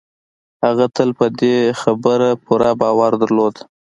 [0.63, 3.55] هغه تل په دې يوه خبره پوره باور درلود.